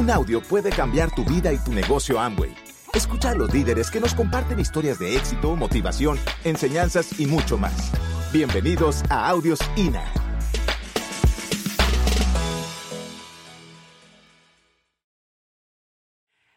[0.00, 2.56] Un audio puede cambiar tu vida y tu negocio Amway.
[2.94, 7.92] Escucha a los líderes que nos comparten historias de éxito, motivación, enseñanzas y mucho más.
[8.32, 10.02] Bienvenidos a Audios INA.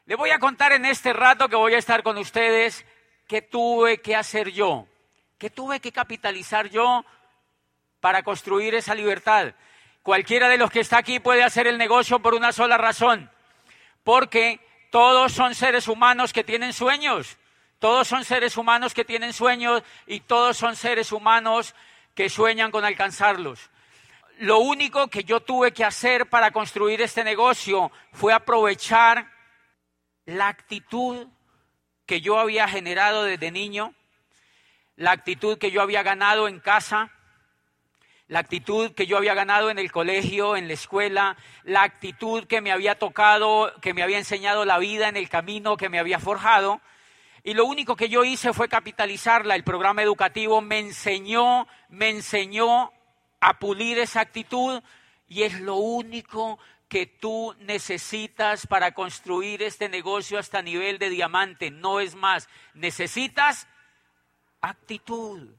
[0.05, 2.85] Le voy a contar en este rato que voy a estar con ustedes
[3.27, 4.87] qué tuve que hacer yo,
[5.37, 7.03] qué tuve que capitalizar yo
[7.99, 9.53] para construir esa libertad.
[10.01, 13.32] Cualquiera de los que está aquí puede hacer el negocio por una sola razón,
[14.03, 14.59] porque
[14.91, 17.37] todos son seres humanos que tienen sueños,
[17.79, 21.75] todos son seres humanos que tienen sueños y todos son seres humanos
[22.15, 23.69] que sueñan con alcanzarlos.
[24.39, 29.31] Lo único que yo tuve que hacer para construir este negocio fue aprovechar
[30.25, 31.27] la actitud
[32.05, 33.93] que yo había generado desde niño,
[34.95, 37.11] la actitud que yo había ganado en casa,
[38.27, 42.61] la actitud que yo había ganado en el colegio, en la escuela, la actitud que
[42.61, 46.19] me había tocado, que me había enseñado la vida en el camino que me había
[46.19, 46.81] forjado.
[47.43, 49.55] Y lo único que yo hice fue capitalizarla.
[49.55, 52.91] El programa educativo me enseñó, me enseñó
[53.41, 54.81] a pulir esa actitud
[55.27, 61.71] y es lo único que tú necesitas para construir este negocio hasta nivel de diamante.
[61.71, 63.67] No es más, necesitas
[64.61, 65.49] actitud.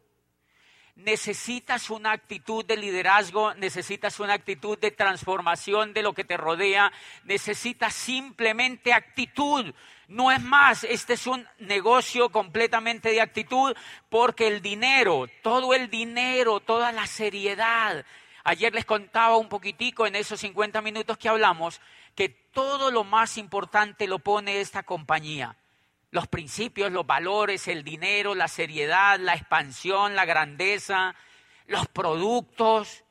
[0.96, 6.92] Necesitas una actitud de liderazgo, necesitas una actitud de transformación de lo que te rodea,
[7.24, 9.74] necesitas simplemente actitud.
[10.06, 13.74] No es más, este es un negocio completamente de actitud
[14.08, 18.06] porque el dinero, todo el dinero, toda la seriedad.
[18.44, 21.80] Ayer les contaba un poquitico en esos 50 minutos que hablamos
[22.14, 25.56] que todo lo más importante lo pone esta compañía
[26.14, 31.16] los principios, los valores, el dinero, la seriedad, la expansión, la grandeza,
[31.66, 33.02] los productos,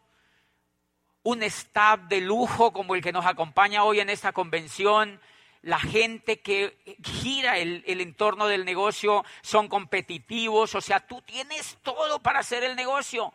[1.24, 5.20] un staff de lujo como el que nos acompaña hoy en esta convención,
[5.64, 11.78] la gente que gira el, el, entorno del negocio son competitivos, o sea, tú tienes
[11.84, 13.34] todo para hacer el negocio.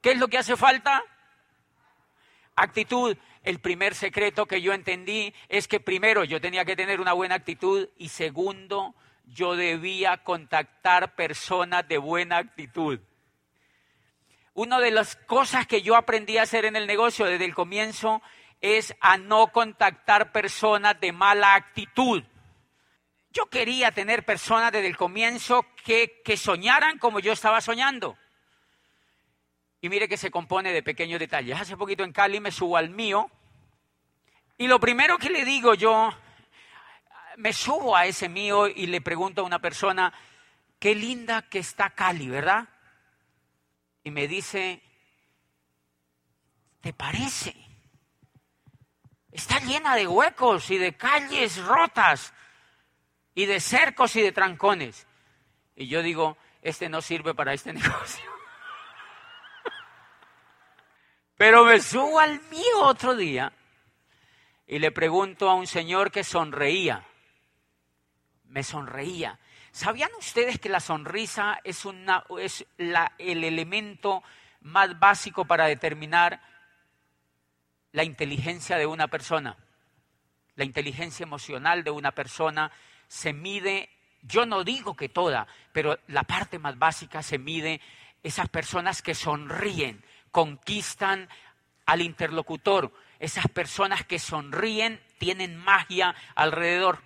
[0.00, 1.04] ¿Qué es lo que hace falta?
[2.56, 3.16] Actitud.
[3.44, 7.36] El primer secreto que yo entendí es que primero yo tenía que tener una buena
[7.36, 8.94] actitud y segundo,
[9.26, 13.00] yo debía contactar personas de buena actitud.
[14.52, 18.22] Una de las cosas que yo aprendí a hacer en el negocio desde el comienzo
[18.60, 22.22] es a no contactar personas de mala actitud.
[23.30, 28.16] Yo quería tener personas desde el comienzo que, que soñaran como yo estaba soñando.
[29.80, 31.60] Y mire que se compone de pequeños detalles.
[31.60, 33.30] Hace poquito en Cali me subo al mío
[34.56, 36.10] y lo primero que le digo yo
[37.36, 40.12] me subo a ese mío y le pregunto a una persona,
[40.78, 42.68] qué linda que está Cali, ¿verdad?
[44.02, 44.82] Y me dice,
[46.80, 47.56] ¿te parece?
[49.32, 52.32] Está llena de huecos y de calles rotas
[53.34, 55.06] y de cercos y de trancones.
[55.74, 58.30] Y yo digo, este no sirve para este negocio.
[61.36, 63.52] Pero me subo al mío otro día
[64.66, 67.04] y le pregunto a un señor que sonreía
[68.54, 69.40] me sonreía.
[69.72, 71.84] ¿Sabían ustedes que la sonrisa es,
[72.78, 74.22] el elemento
[74.60, 76.40] más básico para determinar
[77.90, 79.56] la inteligencia de una persona?
[80.54, 82.70] La inteligencia emocional de una persona
[83.08, 83.90] se mide,
[84.22, 87.80] yo no digo que toda, pero la parte más básica se mide
[88.22, 91.28] esas personas que sonríen, conquistan
[91.86, 97.02] al interlocutor, esas personas que sonríen tienen magia alrededor.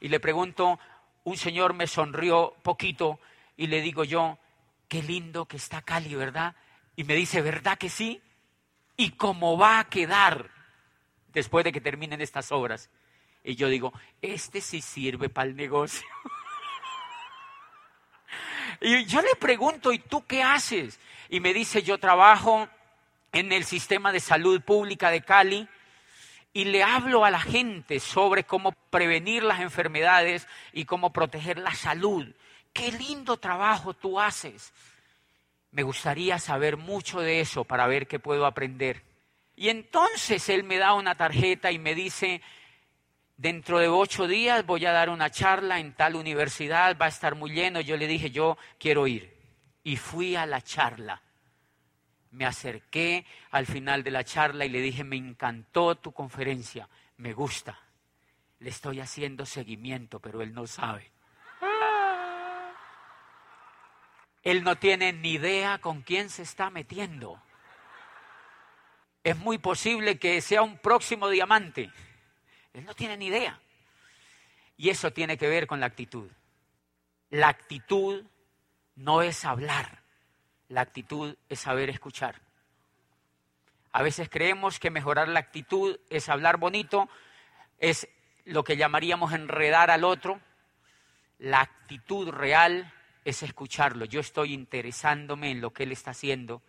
[0.00, 0.78] Y le pregunto
[1.24, 3.20] un señor me sonrió poquito
[3.56, 4.38] y le digo yo,
[4.88, 6.54] qué lindo que está Cali, ¿verdad?
[6.96, 8.20] Y me dice, ¿verdad que sí?
[8.96, 10.50] ¿Y cómo va a quedar
[11.32, 12.90] después de que terminen estas obras?
[13.44, 16.06] Y yo digo, este sí sirve para el negocio.
[18.80, 21.00] y yo le pregunto, ¿y tú qué haces?
[21.28, 22.68] Y me dice, yo trabajo
[23.32, 25.68] en el sistema de salud pública de Cali
[26.52, 31.74] y le hablo a la gente sobre cómo prevenir las enfermedades y cómo proteger la
[31.74, 32.26] salud.
[32.72, 34.72] Qué lindo trabajo tú haces.
[35.70, 39.02] Me gustaría saber mucho de eso para ver qué puedo aprender.
[39.56, 42.42] Y entonces él me da una tarjeta y me dice,
[43.36, 47.34] dentro de ocho días voy a dar una charla en tal universidad, va a estar
[47.34, 47.80] muy lleno.
[47.80, 49.34] Yo le dije, yo quiero ir.
[49.84, 51.22] Y fui a la charla
[52.32, 56.88] me acerqué al final de la charla y le dije, me encantó tu conferencia,
[57.18, 57.78] me gusta.
[58.58, 61.10] Le estoy haciendo seguimiento, pero él no sabe.
[64.42, 67.40] Él no tiene ni idea con quién se está metiendo.
[69.22, 71.90] Es muy posible que sea un próximo diamante.
[72.72, 73.60] Él no tiene ni idea.
[74.76, 76.28] Y eso tiene que ver con la actitud.
[77.30, 78.24] La actitud
[78.96, 80.01] no es hablar,
[80.72, 82.40] la actitud es saber escuchar.
[83.92, 87.10] A veces creemos que mejorar la actitud es hablar bonito,
[87.78, 88.08] es
[88.46, 90.40] lo que llamaríamos enredar al otro.
[91.38, 92.90] La actitud real
[93.22, 94.06] es escucharlo.
[94.06, 96.62] Yo estoy interesándome en lo que él está haciendo.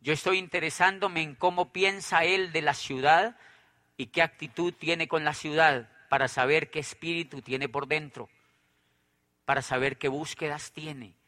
[0.00, 3.36] Yo estoy interesándome en cómo piensa él de la ciudad
[3.98, 8.30] y qué actitud tiene con la ciudad para saber qué espíritu tiene por dentro,
[9.44, 11.19] para saber qué búsquedas tiene.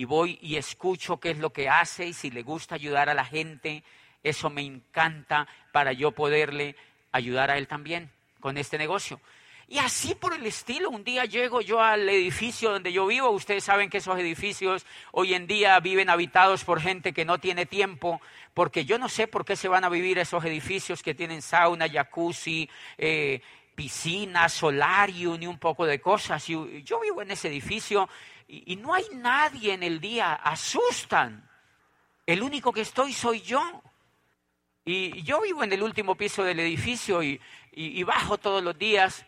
[0.00, 3.14] Y voy y escucho qué es lo que hace y si le gusta ayudar a
[3.14, 3.84] la gente,
[4.22, 6.74] eso me encanta para yo poderle
[7.12, 8.10] ayudar a él también
[8.40, 9.20] con este negocio.
[9.68, 13.28] Y así por el estilo, un día llego yo al edificio donde yo vivo.
[13.28, 17.66] Ustedes saben que esos edificios hoy en día viven habitados por gente que no tiene
[17.66, 18.22] tiempo,
[18.54, 21.90] porque yo no sé por qué se van a vivir esos edificios que tienen sauna,
[21.90, 23.42] jacuzzi, eh,
[23.74, 26.46] piscina, solarium y un poco de cosas.
[26.46, 28.08] Yo vivo en ese edificio
[28.52, 31.48] y no hay nadie en el día, asustan.
[32.26, 33.82] El único que estoy soy yo.
[34.84, 37.40] Y yo vivo en el último piso del edificio y,
[38.04, 39.24] bajo todos los días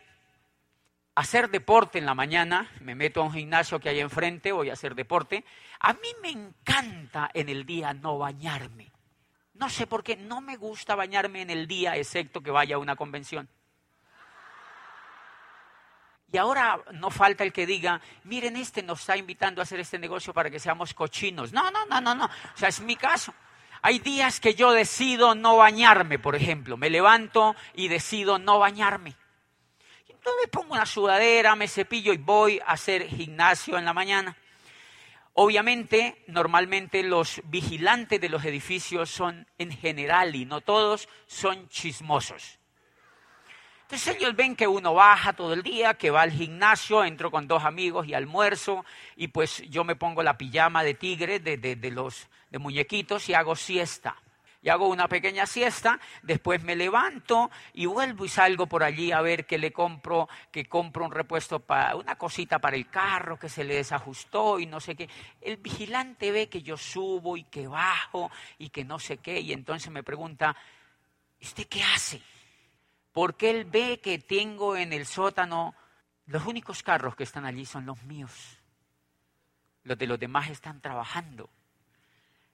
[1.15, 4.71] a hacer deporte en la mañana, me meto a un gimnasio que hay enfrente, voy
[4.71, 5.45] a hacer deporte.
[5.81, 8.91] A mí me encanta en el día no bañarme.
[9.55, 12.79] No sé por qué, no me gusta bañarme en el día, excepto que vaya a
[12.79, 13.49] una convención.
[16.33, 19.99] Y ahora no falta el que diga, miren, este nos está invitando a hacer este
[19.99, 21.53] negocio para que seamos cochinos.
[21.53, 22.25] No, no, no, no, no.
[22.25, 23.35] O sea, es mi caso.
[23.83, 26.79] Hay días que yo decido no bañarme, por ejemplo.
[26.79, 29.15] Me levanto y decido no bañarme.
[30.09, 34.35] Entonces pongo una sudadera, me cepillo y voy a hacer gimnasio en la mañana.
[35.35, 42.59] Obviamente, normalmente los vigilantes de los edificios son en general y no todos son chismosos.
[43.93, 47.47] Entonces ellos ven que uno baja todo el día, que va al gimnasio, entro con
[47.47, 48.87] dos amigos y almuerzo,
[49.17, 53.35] y pues yo me pongo la pijama de tigre, de, de, los de muñequitos, y
[53.35, 54.17] hago siesta.
[54.63, 59.21] Y hago una pequeña siesta, después me levanto y vuelvo y salgo por allí a
[59.21, 63.51] ver que le compro, que compro un repuesto para, una cosita para el carro que
[63.51, 65.07] se le desajustó y no sé qué.
[65.39, 69.53] El vigilante ve que yo subo y que bajo y que no sé qué, y
[69.53, 70.57] entonces me pregunta,
[71.39, 72.23] ¿usted qué hace?
[73.13, 75.75] Porque él ve que tengo en el sótano,
[76.27, 78.59] los únicos carros que están allí son los míos.
[79.85, 81.51] Los de los demás están trabajando.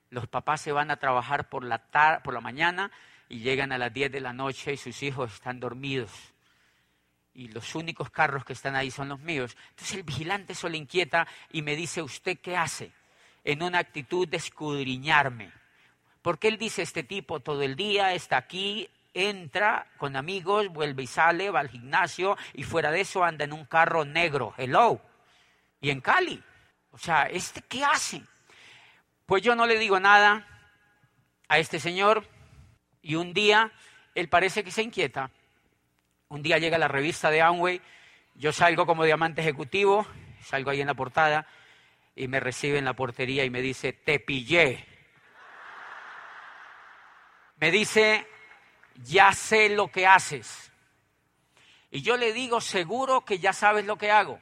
[0.09, 2.91] Los papás se van a trabajar por la, por la mañana
[3.29, 6.11] y llegan a las 10 de la noche y sus hijos están dormidos.
[7.33, 9.55] Y los únicos carros que están ahí son los míos.
[9.69, 12.91] Entonces el vigilante eso le inquieta y me dice, ¿usted qué hace?
[13.43, 15.51] En una actitud de escudriñarme.
[16.21, 21.07] Porque él dice, este tipo todo el día está aquí entra con amigos, vuelve y
[21.07, 25.01] sale, va al gimnasio y fuera de eso anda en un carro negro, hello,
[25.81, 26.41] y en Cali.
[26.91, 28.21] O sea, ¿este qué hace?
[29.25, 30.45] Pues yo no le digo nada
[31.47, 32.27] a este señor
[33.01, 33.71] y un día
[34.15, 35.31] él parece que se inquieta.
[36.29, 37.81] Un día llega la revista de Amway,
[38.35, 40.05] yo salgo como diamante ejecutivo,
[40.41, 41.47] salgo ahí en la portada
[42.15, 44.85] y me recibe en la portería y me dice, te pillé.
[47.57, 48.27] Me dice,
[49.03, 50.71] ya sé lo que haces.
[51.91, 54.39] Y yo le digo, seguro que ya sabes lo que hago.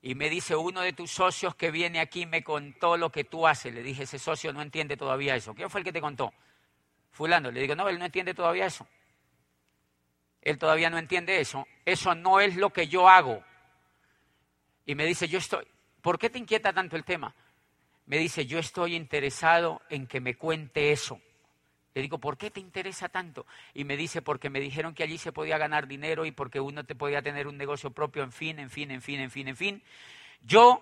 [0.00, 3.46] Y me dice uno de tus socios que viene aquí me contó lo que tú
[3.46, 3.74] haces.
[3.74, 5.54] Le dije, ese socio no entiende todavía eso.
[5.54, 6.32] ¿Quién fue el que te contó?
[7.10, 7.50] Fulano.
[7.50, 8.86] Le digo, no, él no entiende todavía eso.
[10.40, 11.66] Él todavía no entiende eso.
[11.84, 13.42] Eso no es lo que yo hago.
[14.86, 15.66] Y me dice, yo estoy,
[16.00, 17.34] ¿por qué te inquieta tanto el tema?
[18.06, 21.20] Me dice, yo estoy interesado en que me cuente eso.
[21.98, 23.44] Le digo, ¿por qué te interesa tanto?
[23.74, 26.84] Y me dice, porque me dijeron que allí se podía ganar dinero y porque uno
[26.84, 29.56] te podía tener un negocio propio, en fin, en fin, en fin, en fin, en
[29.56, 29.82] fin.
[30.42, 30.80] Yo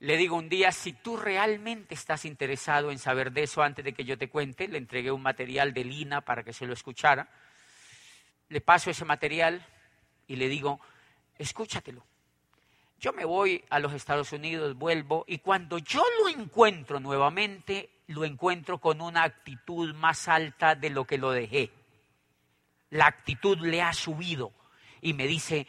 [0.00, 3.92] le digo un día, si tú realmente estás interesado en saber de eso antes de
[3.92, 7.28] que yo te cuente, le entregué un material de Lina para que se lo escuchara.
[8.48, 9.62] Le paso ese material
[10.28, 10.80] y le digo,
[11.36, 12.02] escúchatelo.
[12.98, 18.24] Yo me voy a los Estados Unidos, vuelvo y cuando yo lo encuentro nuevamente, lo
[18.24, 21.70] encuentro con una actitud más alta de lo que lo dejé.
[22.90, 24.52] La actitud le ha subido
[25.00, 25.66] y me dice,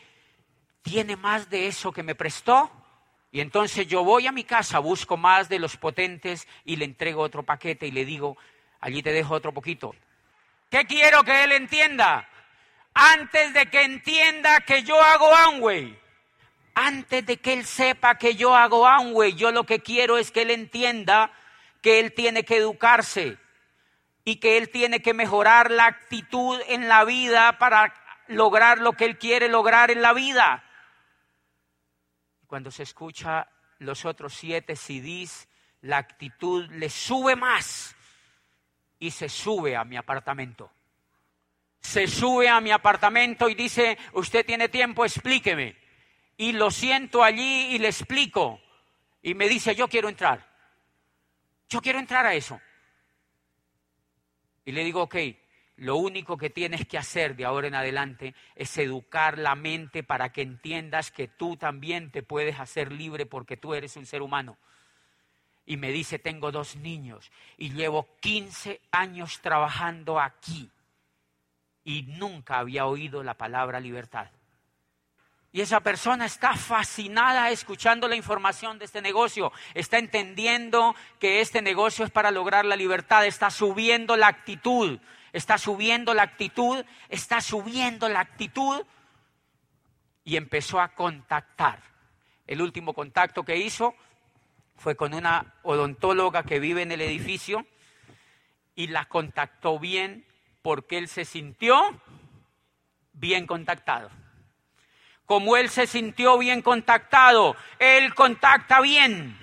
[0.82, 2.72] ¿tiene más de eso que me prestó?
[3.32, 7.22] Y entonces yo voy a mi casa, busco más de los potentes y le entrego
[7.22, 8.38] otro paquete y le digo,
[8.80, 9.96] allí te dejo otro poquito.
[10.70, 12.30] ¿Qué quiero que él entienda?
[12.94, 15.98] Antes de que entienda que yo hago Amway,
[16.76, 20.44] antes de que él sepa que yo hago Amway, yo lo que quiero es que
[20.44, 21.32] él entienda
[21.84, 23.38] que él tiene que educarse
[24.24, 27.94] y que él tiene que mejorar la actitud en la vida para
[28.28, 30.64] lograr lo que él quiere lograr en la vida.
[32.48, 33.50] Cuando se escucha
[33.80, 35.50] los otros siete CDs,
[35.82, 37.94] la actitud le sube más
[38.98, 40.72] y se sube a mi apartamento.
[41.82, 45.76] Se sube a mi apartamento y dice, usted tiene tiempo, explíqueme.
[46.38, 48.62] Y lo siento allí y le explico.
[49.22, 50.53] Y me dice, yo quiero entrar.
[51.74, 52.62] Yo quiero entrar a eso.
[54.64, 55.16] Y le digo, ok,
[55.78, 60.32] lo único que tienes que hacer de ahora en adelante es educar la mente para
[60.32, 64.60] que entiendas que tú también te puedes hacer libre porque tú eres un ser humano.
[65.66, 70.70] Y me dice, tengo dos niños y llevo 15 años trabajando aquí
[71.84, 74.30] y nunca había oído la palabra libertad.
[75.56, 81.62] Y esa persona está fascinada escuchando la información de este negocio, está entendiendo que este
[81.62, 85.00] negocio es para lograr la libertad, está subiendo la actitud,
[85.32, 88.84] está subiendo la actitud, está subiendo la actitud.
[90.26, 91.80] Y empezó a contactar.
[92.48, 93.94] El último contacto que hizo
[94.78, 97.68] fue con una odontóloga que vive en el edificio
[98.74, 100.26] y la contactó bien
[100.64, 102.02] porque él se sintió
[103.12, 104.23] bien contactado
[105.26, 107.56] como él se sintió bien contactado.
[107.80, 109.38] Él contacta bien.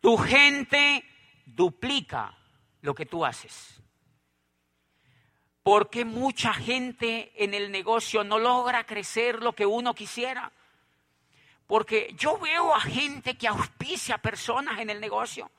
[0.00, 1.04] Tu gente
[1.46, 2.36] duplica
[2.80, 3.80] lo que tú haces.
[5.62, 10.50] Porque mucha gente en el negocio no logra crecer lo que uno quisiera.
[11.68, 15.50] Porque yo veo a gente que auspicia personas en el negocio,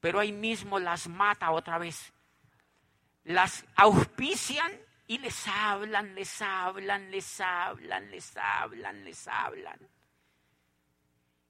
[0.00, 2.12] pero ahí mismo las mata otra vez.
[3.24, 4.70] Las auspician
[5.06, 9.78] y les hablan, les hablan, les hablan, les hablan, les hablan.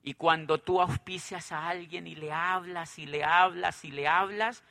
[0.03, 4.63] Y cuando tú auspicias a alguien y le hablas y le hablas y le hablas,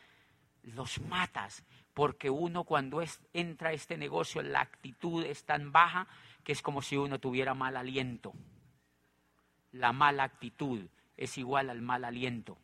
[0.63, 1.63] los matas.
[1.93, 6.07] Porque uno cuando entra a este negocio la actitud es tan baja
[6.43, 8.33] que es como si uno tuviera mal aliento.
[9.71, 10.87] La mala actitud
[11.17, 12.57] es igual al mal aliento.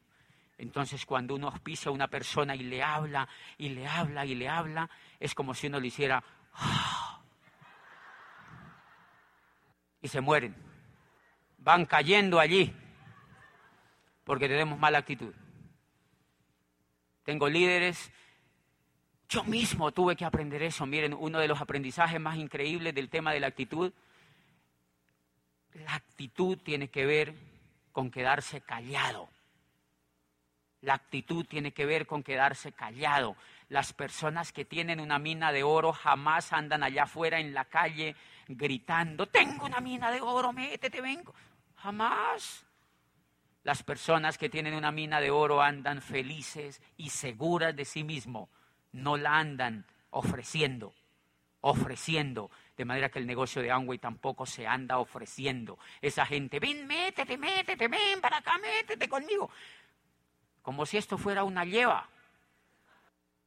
[0.60, 4.50] Entonces cuando uno auspicia a una persona y le habla y le habla y le
[4.50, 4.90] habla,
[5.20, 6.22] es como si uno le hiciera...
[10.02, 10.56] y se mueren.
[11.58, 12.74] Van cayendo allí
[14.26, 15.34] porque tenemos mala actitud.
[17.24, 18.12] Tengo líderes.
[19.30, 20.86] Yo mismo tuve que aprender eso.
[20.86, 23.94] Miren, uno de los aprendizajes más increíbles del tema de la actitud.
[25.74, 27.34] La actitud tiene que ver
[27.94, 29.30] con quedarse callado.
[30.82, 33.36] La actitud tiene que ver con quedarse callado.
[33.68, 38.16] Las personas que tienen una mina de oro jamás andan allá afuera en la calle
[38.48, 41.34] gritando, tengo una mina de oro, métete, vengo.
[41.76, 42.66] Jamás.
[43.64, 48.50] Las personas que tienen una mina de oro andan felices y seguras de sí mismo.
[48.92, 50.94] No la andan ofreciendo,
[51.62, 52.50] ofreciendo.
[52.76, 55.78] De manera que el negocio de Amway tampoco se anda ofreciendo.
[56.02, 59.52] Esa gente, ven, métete, métete, ven para acá, métete conmigo
[60.70, 62.08] como si esto fuera una lleva.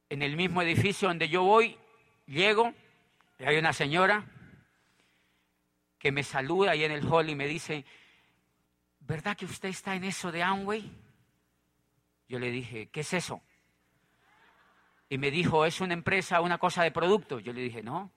[0.09, 1.77] En el mismo edificio donde yo voy,
[2.25, 2.73] llego
[3.39, 4.25] y hay una señora
[5.97, 7.85] que me saluda ahí en el hall y me dice,
[8.99, 10.91] ¿verdad que usted está en eso de Amway?
[12.27, 13.41] Yo le dije, ¿qué es eso?
[15.07, 17.41] Y me dijo, ¿es una empresa, una cosa de productos?
[17.41, 18.11] Yo le dije, no,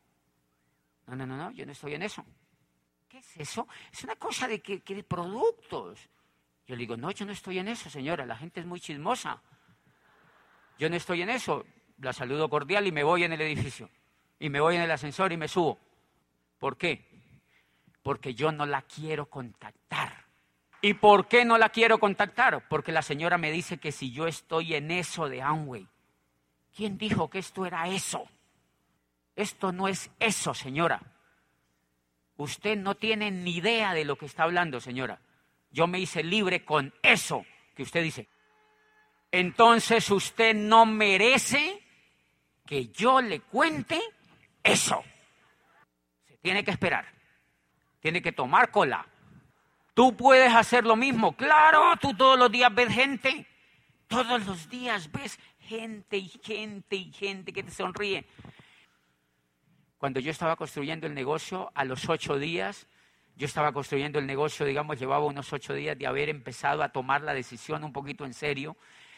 [1.07, 2.27] no, no, no, no yo no estoy en eso.
[3.09, 3.69] ¿Qué es eso?
[3.93, 6.09] Es una cosa de, que, que de productos.
[6.67, 9.41] Yo le digo, no, yo no estoy en eso, señora, la gente es muy chismosa.
[10.79, 11.65] Yo no estoy en eso.
[11.99, 13.89] La saludo cordial y me voy en el edificio.
[14.39, 15.79] Y me voy en el ascensor y me subo.
[16.59, 17.07] ¿Por qué?
[18.03, 20.27] Porque yo no la quiero contactar.
[20.83, 22.67] ¿Y por qué no la quiero contactar?
[22.69, 25.89] Porque la señora me dice que si yo estoy en eso de Amway,
[26.75, 28.29] ¿quién dijo que esto era eso?
[29.37, 31.01] Esto no es eso, señora.
[32.37, 35.21] Usted no tiene ni idea de lo que está hablando, señora
[35.77, 38.27] yo me hice libre con eso que usted dice.
[39.31, 41.83] Entonces usted no merece
[42.65, 44.01] que yo le cuente
[44.63, 45.05] eso.
[46.27, 47.05] Se tiene que esperar.
[48.01, 49.07] Tiene que tomar cola.
[49.93, 51.37] Tú puedes hacer lo mismo.
[51.37, 53.47] Claro, tú todos los días ves gente.
[54.09, 58.25] Todos los días ves gente y gente y gente que te sonríe.
[59.99, 62.87] Cuando yo estaba construyendo el negocio, a los ocho días
[63.37, 67.21] yo estaba construyendo el negocio, digamos, llevaba unos ocho días de haber empezado a tomar
[67.21, 68.77] la decisión un poquito en serio.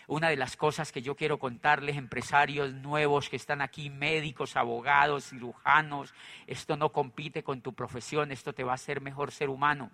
[0.08, 5.28] Una de las cosas que yo quiero contarles, empresarios nuevos que están aquí, médicos, abogados,
[5.28, 6.14] cirujanos,
[6.46, 9.90] esto no compite con tu profesión, esto te va a hacer mejor ser humano.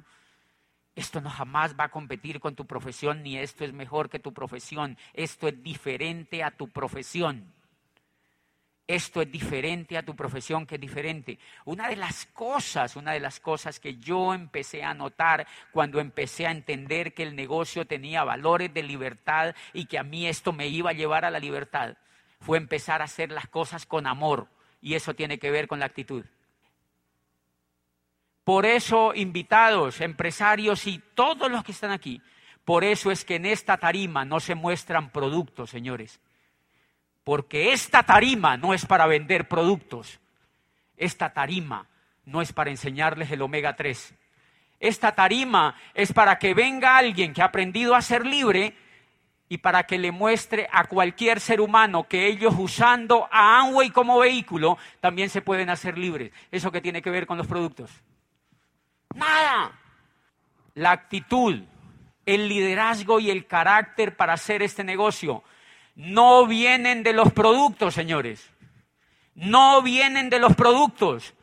[0.95, 4.33] Esto no jamás va a competir con tu profesión, ni esto es mejor que tu
[4.33, 7.52] profesión, esto es diferente a tu profesión.
[8.86, 11.38] Esto es diferente a tu profesión, que es diferente.
[11.64, 16.46] Una de las cosas, una de las cosas que yo empecé a notar cuando empecé
[16.46, 20.68] a entender que el negocio tenía valores de libertad y que a mí esto me
[20.68, 21.96] iba a llevar a la libertad,
[22.40, 24.48] fue empezar a hacer las cosas con amor.
[24.82, 26.26] Y eso tiene que ver con la actitud.
[28.44, 32.20] Por eso, invitados, empresarios y todos los que están aquí,
[32.66, 36.20] por eso es que en esta tarima no se muestran productos, señores
[37.25, 40.21] porque esta tarima no es para vender productos,
[40.97, 41.88] esta tarima
[42.26, 44.14] no es para enseñarles el omega 3.
[44.81, 48.76] Esta tarima es para que venga alguien que ha aprendido a ser libre
[49.49, 54.19] y para que le muestre a cualquier ser humano que ellos usando a Amway como
[54.19, 56.33] vehículo también se pueden hacer libres.
[56.50, 57.90] ¿Eso que tiene que ver con los productos?
[59.14, 59.73] Nada.
[60.75, 61.62] La actitud,
[62.26, 65.45] el liderazgo y el carácter para hacer este negocio
[65.94, 68.50] no vienen de los productos, señores.
[69.34, 71.34] No vienen de los productos,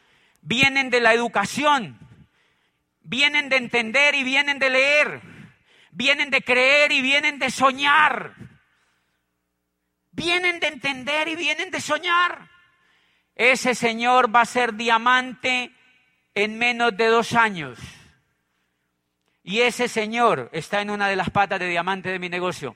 [0.42, 2.00] vienen de la educación,
[3.02, 5.22] vienen de entender y vienen de leer,
[5.92, 8.36] vienen de creer y vienen de soñar.
[10.14, 12.50] Vienen de entender y vienen de soñar.
[13.36, 15.74] Ese señor va a ser diamante
[16.36, 17.80] en menos de dos años.
[19.44, 22.76] Y ese señor está en una de las patas de diamante de mi negocio.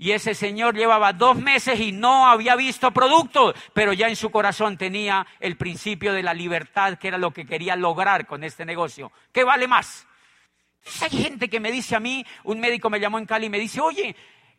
[0.00, 4.30] Y ese señor llevaba dos meses y no había visto productos, pero ya en su
[4.30, 8.64] corazón tenía el principio de la libertad, que era lo que quería lograr con este
[8.64, 9.10] negocio.
[9.32, 10.06] ¿Qué vale más?
[11.02, 13.58] hay gente que me dice a mí, un médico me llamó en Cali y me
[13.58, 14.14] dice, oye,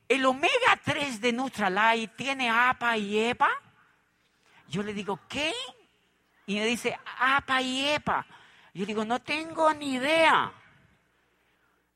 [0.10, 3.50] ¿el omega 3 de Nutralight tiene APA y EPA?
[4.68, 5.54] Yo le digo, ¿qué?
[6.46, 8.26] Y me dice, APA y EPA.
[8.74, 10.52] Yo digo, no tengo ni idea.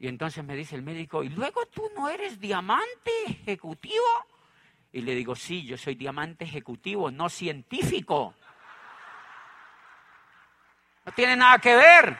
[0.03, 4.03] Y entonces me dice el médico, ¿y luego tú no eres diamante ejecutivo?
[4.91, 8.35] Y le digo, sí, yo soy diamante ejecutivo, no científico.
[11.05, 12.19] No tiene nada que ver.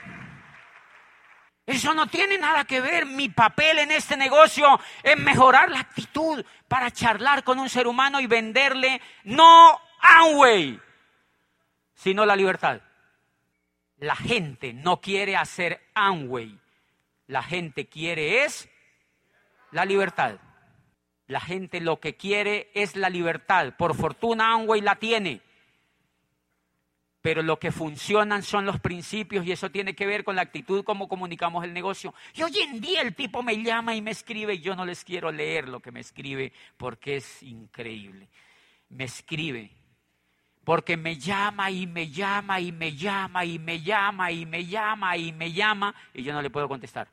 [1.65, 3.05] Eso no tiene nada que ver.
[3.05, 8.21] Mi papel en este negocio es mejorar la actitud para charlar con un ser humano
[8.21, 10.79] y venderle no Amway,
[11.95, 12.79] sino la libertad.
[13.97, 16.62] La gente no quiere hacer Amway
[17.33, 18.69] la gente quiere es
[19.71, 20.39] la libertad.
[21.25, 23.73] La gente lo que quiere es la libertad.
[23.75, 25.41] Por fortuna Amway la tiene.
[27.23, 30.83] Pero lo que funcionan son los principios y eso tiene que ver con la actitud
[30.83, 32.13] como comunicamos el negocio.
[32.35, 35.03] Y hoy en día el tipo me llama y me escribe y yo no les
[35.03, 38.29] quiero leer lo que me escribe porque es increíble.
[38.89, 39.71] Me escribe
[40.63, 45.17] porque me llama y me llama y me llama y me llama y me llama
[45.17, 47.12] y me llama y yo no le puedo contestar.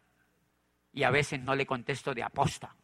[0.92, 2.74] Y a veces no le contesto de aposta.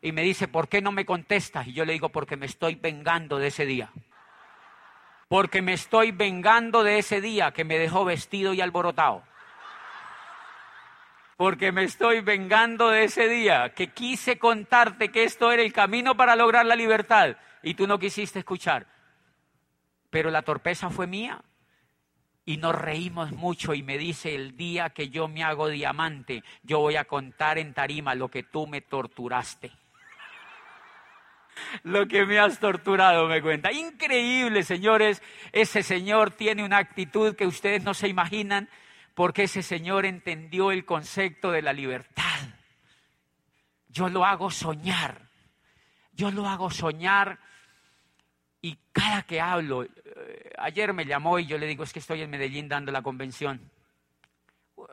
[0.00, 1.66] Y me dice, ¿por qué no me contestas?
[1.66, 3.90] Y yo le digo, porque me estoy vengando de ese día.
[5.28, 9.22] Porque me estoy vengando de ese día que me dejó vestido y alborotado.
[11.36, 16.16] Porque me estoy vengando de ese día que quise contarte que esto era el camino
[16.16, 18.86] para lograr la libertad y tú no quisiste escuchar
[20.14, 21.42] pero la torpeza fue mía.
[22.46, 26.80] Y nos reímos mucho y me dice, el día que yo me hago diamante, yo
[26.80, 29.72] voy a contar en tarima lo que tú me torturaste.
[31.84, 33.70] Lo que me has torturado, me cuenta.
[33.70, 35.22] Increíble, señores.
[35.52, 38.68] Ese señor tiene una actitud que ustedes no se imaginan
[39.14, 42.24] porque ese señor entendió el concepto de la libertad.
[43.88, 45.28] Yo lo hago soñar.
[46.12, 47.38] Yo lo hago soñar
[48.64, 52.22] y cada que hablo, eh, ayer me llamó y yo le digo, es que estoy
[52.22, 53.60] en Medellín dando la convención,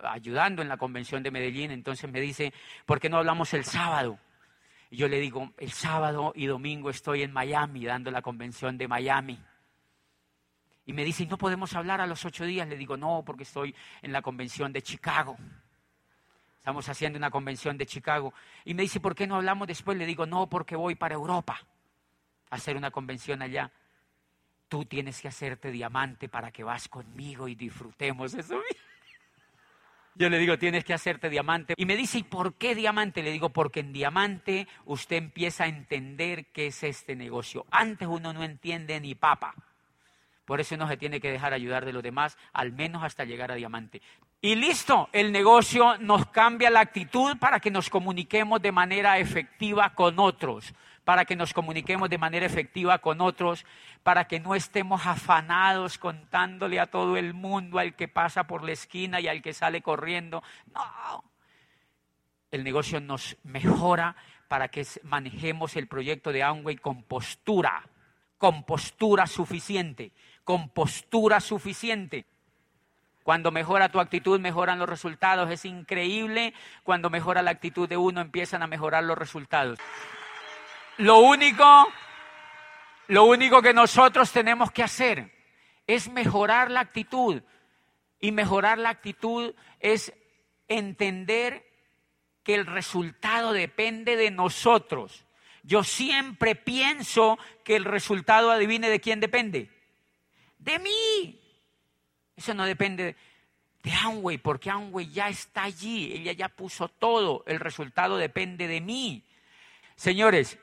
[0.03, 2.53] ayudando en la convención de Medellín, entonces me dice,
[2.86, 4.19] ¿por qué no hablamos el sábado?
[4.89, 8.89] Y yo le digo, el sábado y domingo estoy en Miami dando la convención de
[8.89, 9.39] Miami.
[10.86, 12.67] Y me dice, ¿y no podemos hablar a los ocho días?
[12.67, 15.38] Le digo, no, porque estoy en la convención de Chicago.
[16.57, 18.34] Estamos haciendo una convención de Chicago.
[18.65, 19.97] Y me dice, ¿por qué no hablamos después?
[19.97, 21.65] Le digo, no, porque voy para Europa
[22.51, 23.71] hacer una convención allá.
[24.67, 28.61] Tú tienes que hacerte diamante para que vas conmigo y disfrutemos eso.
[30.15, 31.73] Yo le digo, tienes que hacerte diamante.
[31.77, 33.23] Y me dice, ¿y por qué diamante?
[33.23, 37.65] Le digo, porque en diamante usted empieza a entender qué es este negocio.
[37.71, 39.55] Antes uno no entiende ni papa.
[40.45, 43.51] Por eso uno se tiene que dejar ayudar de los demás, al menos hasta llegar
[43.51, 44.01] a diamante.
[44.41, 49.93] Y listo, el negocio nos cambia la actitud para que nos comuniquemos de manera efectiva
[49.95, 53.65] con otros para que nos comuniquemos de manera efectiva con otros,
[54.03, 58.71] para que no estemos afanados contándole a todo el mundo, al que pasa por la
[58.71, 60.43] esquina y al que sale corriendo.
[60.73, 61.23] No,
[62.51, 64.15] el negocio nos mejora
[64.47, 67.83] para que manejemos el proyecto de Amway con postura,
[68.37, 70.11] con postura suficiente,
[70.43, 72.25] con postura suficiente.
[73.23, 75.49] Cuando mejora tu actitud, mejoran los resultados.
[75.51, 76.53] Es increíble.
[76.83, 79.79] Cuando mejora la actitud de uno, empiezan a mejorar los resultados.
[81.01, 81.91] Lo único,
[83.07, 85.31] lo único que nosotros tenemos que hacer
[85.87, 87.41] es mejorar la actitud.
[88.19, 90.13] Y mejorar la actitud es
[90.67, 91.65] entender
[92.43, 95.25] que el resultado depende de nosotros.
[95.63, 99.71] Yo siempre pienso que el resultado, adivine de quién depende.
[100.59, 101.41] De mí.
[102.35, 103.15] Eso no depende
[103.81, 108.81] de Amway, porque Amway ya está allí, ella ya puso todo, el resultado depende de
[108.81, 109.25] mí.
[109.95, 110.59] Señores,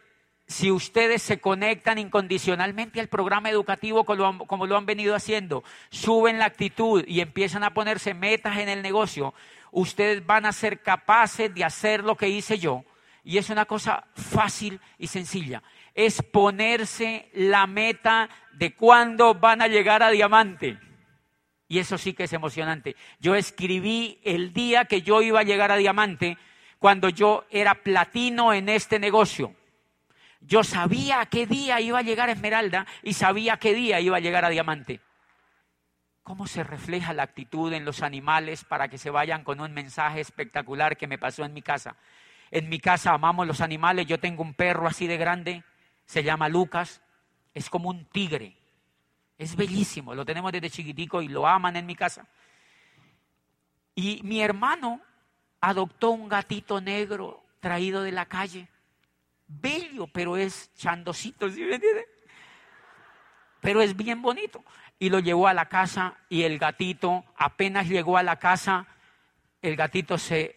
[0.48, 6.46] si ustedes se conectan incondicionalmente al programa educativo como lo, han, venido haciendo, suben la
[6.46, 9.34] actitud y empiezan a ponerse metas en el negocio,
[9.72, 12.84] ustedes van a ser capaces de hacer lo que hice yo.
[13.22, 15.62] Y es una cosa fácil y sencilla.
[15.94, 20.78] Es ponerse la meta de cuándo van a llegar a diamante.
[21.68, 22.96] Y eso sí que es emocionante.
[23.20, 26.38] Yo escribí el día que yo iba a llegar a diamante
[26.78, 29.54] cuando yo era platino en este negocio.
[30.40, 34.20] Yo sabía qué día iba a llegar a esmeralda y sabía qué día iba a
[34.20, 35.00] llegar a diamante.
[36.22, 40.20] ¿Cómo se refleja la actitud en los animales para que se vayan con un mensaje
[40.20, 41.96] espectacular que me pasó en mi casa?
[42.50, 44.06] En mi casa amamos los animales.
[44.06, 45.64] Yo tengo un perro así de grande,
[46.04, 47.00] se llama Lucas.
[47.54, 48.56] Es como un tigre.
[49.38, 52.26] Es bellísimo, lo tenemos desde chiquitico y lo aman en mi casa.
[53.94, 55.00] Y mi hermano
[55.60, 58.68] adoptó un gatito negro traído de la calle.
[59.48, 62.06] Bello, pero es chandosito, ¿sí me entiende?
[63.60, 64.62] Pero es bien bonito.
[64.98, 68.86] Y lo llevó a la casa y el gatito, apenas llegó a la casa,
[69.62, 70.56] el gatito se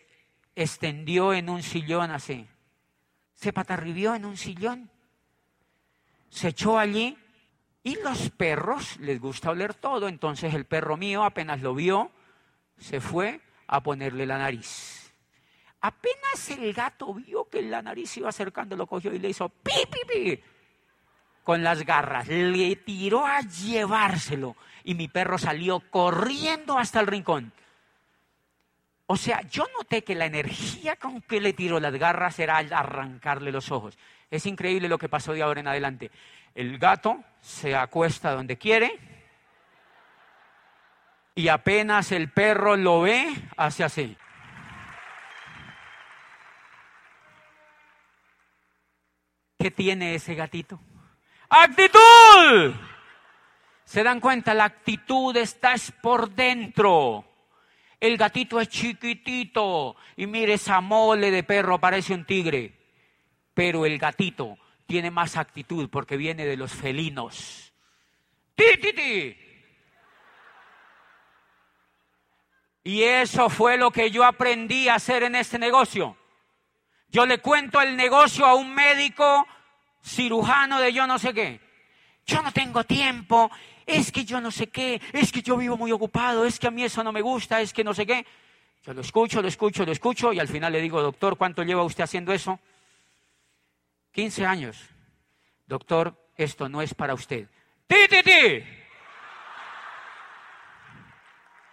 [0.55, 2.47] extendió en un sillón así.
[3.33, 4.89] Se patarribió en un sillón.
[6.29, 7.17] Se echó allí
[7.83, 12.11] y los perros les gusta oler todo, entonces el perro mío apenas lo vio,
[12.77, 15.00] se fue a ponerle la nariz.
[15.81, 19.71] Apenas el gato vio que la nariz iba acercando, lo cogió y le hizo pi,
[20.07, 20.39] pi,
[21.43, 22.27] con las garras.
[22.27, 27.51] Le tiró a llevárselo y mi perro salió corriendo hasta el rincón.
[29.07, 33.51] O sea, yo noté que la energía con que le tiró las garras era arrancarle
[33.51, 33.97] los ojos.
[34.29, 36.11] Es increíble lo que pasó de ahora en adelante.
[36.55, 38.97] El gato se acuesta donde quiere
[41.35, 44.15] y apenas el perro lo ve, hace así.
[49.61, 50.79] ¿Qué tiene ese gatito?
[51.47, 52.73] ¡Actitud!
[53.85, 54.55] ¿Se dan cuenta?
[54.55, 57.23] La actitud está por dentro.
[57.99, 62.73] El gatito es chiquitito y mire esa mole de perro, parece un tigre.
[63.53, 67.71] Pero el gatito tiene más actitud porque viene de los felinos.
[68.55, 69.37] ¡Ti, ti, ti!
[72.83, 76.17] Y eso fue lo que yo aprendí a hacer en este negocio.
[77.11, 79.45] Yo le cuento el negocio a un médico
[80.01, 81.59] cirujano de yo no sé qué.
[82.25, 83.51] Yo no tengo tiempo,
[83.85, 86.71] es que yo no sé qué, es que yo vivo muy ocupado, es que a
[86.71, 88.25] mí eso no me gusta, es que no sé qué.
[88.83, 91.83] Yo lo escucho, lo escucho, lo escucho y al final le digo, doctor, ¿cuánto lleva
[91.83, 92.59] usted haciendo eso?
[94.13, 94.89] 15 años.
[95.67, 97.47] Doctor, esto no es para usted.
[97.87, 97.97] ¡Ti!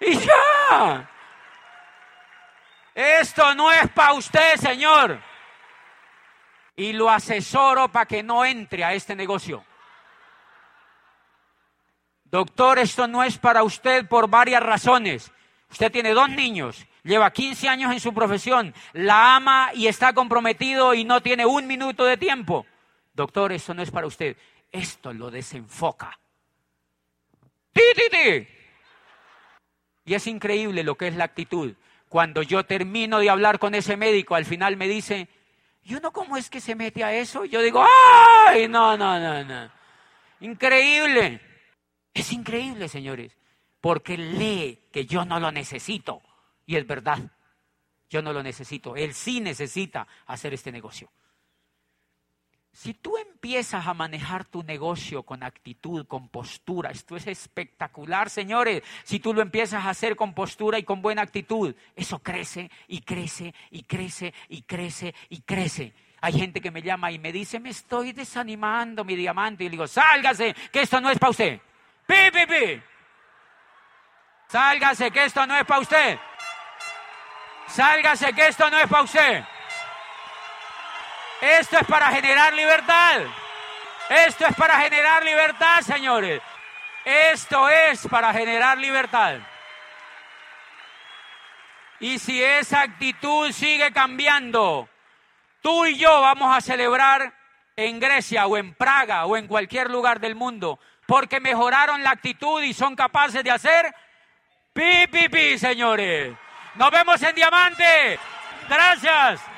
[0.00, 1.10] Y ya.
[2.94, 5.27] Esto no es para usted, señor.
[6.78, 9.62] Y lo asesoro para que no entre a este negocio.
[12.24, 15.30] Doctor, esto no es para usted por varias razones.
[15.70, 20.94] Usted tiene dos niños lleva 15 años en su profesión, la ama y está comprometido
[20.94, 22.66] y no tiene un minuto de tiempo.
[23.14, 24.36] Doctor, esto no es para usted.
[24.70, 26.18] Esto lo desenfoca.
[27.72, 27.82] ¡Ti!
[30.04, 31.74] Y es increíble lo que es la actitud.
[32.08, 35.28] Cuando yo termino de hablar con ese médico, al final me dice,
[35.82, 37.44] ¿y uno cómo es que se mete a eso?
[37.44, 37.84] Y yo digo,
[38.46, 38.68] ¡ay!
[38.68, 39.70] No, no, no, no.
[40.40, 41.40] Increíble.
[42.14, 43.36] Es increíble, señores,
[43.80, 46.22] porque lee que yo no lo necesito.
[46.66, 47.18] Y es verdad,
[48.10, 48.96] yo no lo necesito.
[48.96, 51.10] Él sí necesita hacer este negocio.
[52.72, 58.82] Si tú empiezas a manejar tu negocio con actitud, con postura, esto es espectacular, señores.
[59.04, 63.00] Si tú lo empiezas a hacer con postura y con buena actitud, eso crece y
[63.00, 65.92] crece y crece y crece y crece.
[66.20, 69.64] Hay gente que me llama y me dice, me estoy desanimando, mi diamante.
[69.64, 71.60] Y le digo, sálgase, que esto no es para usted.
[72.06, 72.82] Pi, pi, pi.
[74.48, 76.18] Sálgase, que esto no es para usted.
[77.68, 79.44] Sálgase que esto no es para usted.
[81.40, 83.22] Esto es para generar libertad.
[84.08, 86.40] Esto es para generar libertad, señores.
[87.04, 89.36] Esto es para generar libertad.
[92.00, 94.88] Y si esa actitud sigue cambiando,
[95.62, 97.32] tú y yo vamos a celebrar
[97.76, 102.62] en Grecia o en Praga o en cualquier lugar del mundo, porque mejoraron la actitud
[102.62, 103.94] y son capaces de hacer
[104.72, 106.34] pi, pi, pi, señores.
[106.74, 108.18] Nos vemos en Diamante.
[108.68, 109.57] Gracias.